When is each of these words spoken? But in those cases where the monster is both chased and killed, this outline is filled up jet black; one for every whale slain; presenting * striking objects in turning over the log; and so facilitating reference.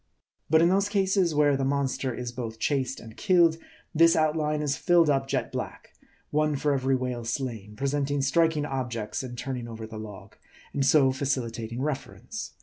But 0.49 0.63
in 0.63 0.69
those 0.69 0.89
cases 0.89 1.35
where 1.35 1.55
the 1.55 1.63
monster 1.63 2.11
is 2.11 2.31
both 2.31 2.57
chased 2.57 2.99
and 2.99 3.15
killed, 3.15 3.59
this 3.93 4.15
outline 4.15 4.63
is 4.63 4.75
filled 4.75 5.11
up 5.11 5.27
jet 5.27 5.51
black; 5.51 5.93
one 6.31 6.55
for 6.55 6.73
every 6.73 6.95
whale 6.95 7.23
slain; 7.23 7.75
presenting 7.75 8.21
* 8.21 8.21
striking 8.23 8.65
objects 8.65 9.21
in 9.21 9.35
turning 9.35 9.67
over 9.67 9.85
the 9.85 9.99
log; 9.99 10.37
and 10.73 10.83
so 10.83 11.11
facilitating 11.11 11.83
reference. 11.83 12.53